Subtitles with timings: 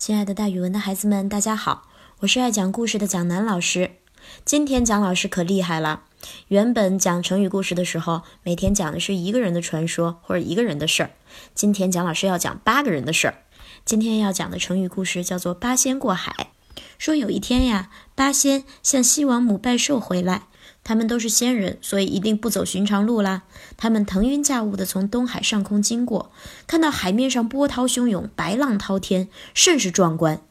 [0.00, 1.82] 亲爱的，大语文的孩子们，大家好，
[2.20, 3.96] 我是爱讲故事的蒋楠老师。
[4.46, 6.04] 今天蒋老师可厉害了。
[6.48, 11.10] 原本讲成语故事的时候，每天讲的是一个人的传说或者一个人的事儿。
[11.54, 13.42] 今天蒋老师要讲八个人的事儿。
[13.84, 16.48] 今天要讲的成语故事叫做“八仙过海”。
[16.96, 20.44] 说有一天呀，八仙向西王母拜寿回来。
[20.90, 23.44] 他们都是仙人，所以一定不走寻常路啦。
[23.76, 26.32] 他们腾云驾雾地从东海上空经过，
[26.66, 30.42] 看到海面上波涛汹涌，白浪滔天，甚是壮观。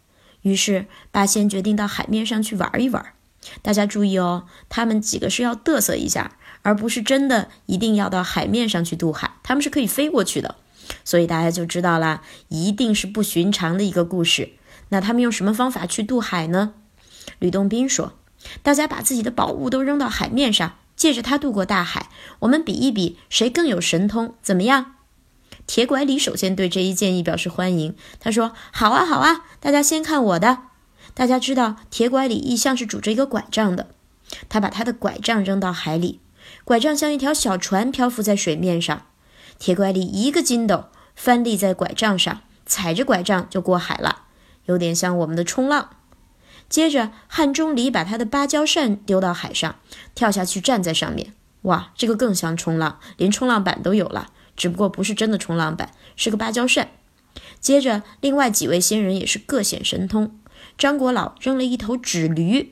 [0.43, 3.07] 于是八仙决定到海面上去玩一玩。
[3.61, 9.33] 大家注意哦，他们几个是要嘚瑟一下，而不是真的一定要到海面上去渡海。
[9.43, 10.55] 他们是可以飞过去的，
[11.03, 14.53] 所以大家就知道啦，一定是不寻常的一个故事。
[14.87, 16.75] 那他们用什么方法去渡海呢？
[17.39, 18.13] 吕洞宾说。
[18.61, 22.09] 大家把自己的宝物都扔到海面上，借着它渡过大海。
[22.39, 24.35] 我们比一比，谁更有神通？
[24.41, 24.95] 怎么样？
[25.67, 27.95] 铁拐李首先对这一建议表示欢迎。
[28.19, 30.63] 他说：“好啊，好啊，大家先看我的。”
[31.13, 33.87] 大家知道，铁拐李一向是拄着一个拐杖的。
[34.47, 36.19] 他把他的拐杖扔到海里，
[36.63, 39.05] 拐杖像一条小船漂浮在水面上。
[39.57, 44.23] 铁拐李一个筋斗翻立在拐杖上，踩着拐杖就过海了，
[44.65, 45.89] 有点像我们的冲浪。
[46.69, 49.77] 接着，汉钟离把他的芭蕉扇丢到海上，
[50.13, 51.33] 跳下去站在上面。
[51.63, 56.89] 哇，这个更像冲浪，连冲浪板都有了，只不过不是真的冲浪板，是个芭蕉扇。
[57.59, 60.39] 接着，另外几位仙人也是各显神通。
[60.77, 62.71] 张国老扔了一头纸驴，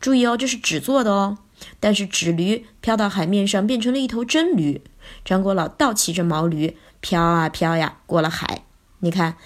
[0.00, 1.38] 注意哦，这是纸做的哦。
[1.78, 4.82] 但是纸驴飘到海面上，变成了一头真驴。
[5.24, 8.64] 张国老倒骑着毛驴，飘啊飘呀，过了海。
[9.00, 9.36] 你看。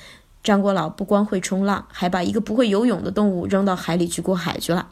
[0.42, 4.88] 张国老不光会冲浪，还把一个不会游泳的动物扔到海里去过海去了。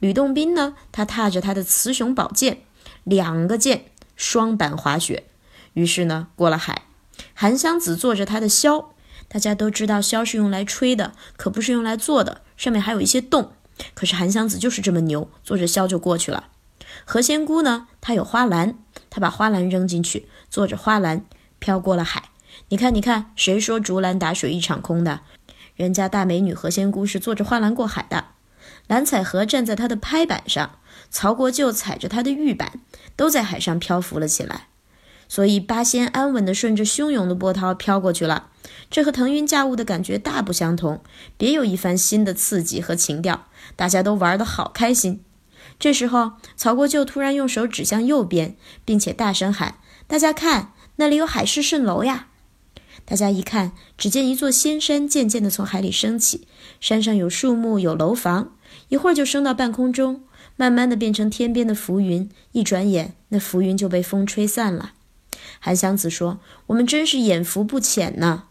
[0.00, 0.74] 吕洞宾呢？
[0.90, 2.62] 他踏着他的雌雄宝剑，
[3.04, 3.84] 两个剑
[4.16, 5.24] 双板滑雪，
[5.74, 6.82] 于是呢过了海。
[7.34, 8.86] 韩湘子坐着他的箫，
[9.28, 13.52] 大家都知道箫是用来吹的，可不是用来做的，上面还有一些洞。
[13.94, 16.48] 可是韩湘子就是这么牛，坐着箫就过去了。
[17.04, 17.86] 何仙姑呢？
[18.00, 18.76] 她有花篮，
[19.08, 21.24] 她把花篮扔进去，坐着花篮
[21.58, 22.24] 飘过了海。
[22.68, 25.20] 你看，你看，谁说竹篮打水一场空的？
[25.74, 28.26] 人家大美女何仙姑是坐着花篮过海的。
[28.86, 30.78] 蓝采和站在她的拍板上，
[31.10, 32.80] 曹国舅踩着他的玉板，
[33.16, 34.68] 都在海上漂浮了起来。
[35.28, 38.50] 所以八仙安稳地顺着汹涌的波涛飘过去了。
[38.90, 41.02] 这和腾云驾雾的感觉大不相同，
[41.38, 43.46] 别有一番新的刺激和情调。
[43.74, 45.24] 大家都玩得好开心。
[45.78, 49.76] 这时候，曹国舅突然用手指向右边，并且大声喊
[50.06, 52.26] ：“大家看，那里有海市蜃楼呀！”
[53.04, 56.46] 大家一看，只见一座仙山渐渐地从海里升起，
[56.80, 58.56] 山上有树木，有楼房，
[58.88, 60.22] 一会儿就升到半空中，
[60.56, 62.30] 慢慢的变成天边的浮云。
[62.52, 64.92] 一转眼，那浮云就被风吹散了。
[65.58, 68.44] 韩湘子说：“我们真是眼福不浅呢。”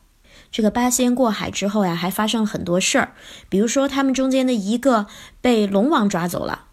[0.52, 3.14] 这个八仙过海之后呀，还发生了很多事儿，
[3.48, 5.08] 比如说他们中间的一个
[5.40, 6.66] 被龙王抓走了。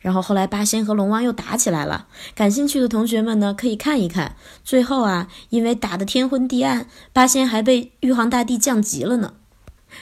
[0.00, 4.34] 然后后来八仙和龙王又打起来了，感兴趣的同学们呢可以看一看。
[4.64, 9.34] 最后啊，因为打得天昏地暗，八仙还被玉皇大帝降级了呢。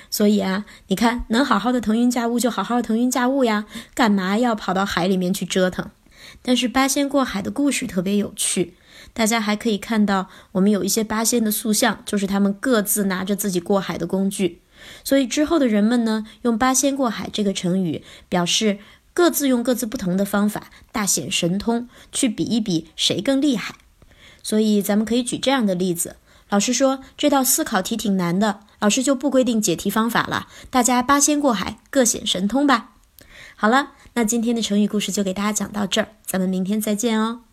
[0.09, 3.65] 所以啊，你看能好好的腾云驾雾就好好的腾云驾雾呀，
[3.95, 5.91] 干嘛要跑到海里面去折腾？
[6.43, 8.75] 但是八仙过海的故事特别有趣，
[9.13, 14.63] 大家还可以看到我们有一些八仙的塑像，就是他们各自拿着自己过海的工具。
[15.03, 18.79] 所以之后的人们呢，用八仙过海这个成语表示。
[19.19, 23.75] 各自用各自不同的方法大显神通，去比一比谁更厉害。
[24.45, 26.15] 所以咱们可以举这样的例子：
[26.51, 32.93] 老师说这道思考题挺难的，老师就不规定解题方法了，大家八仙过海，各显神通吧。
[33.57, 37.48] 好了，那今天的成语故事就给大家讲到这儿，咱们明天再见哦。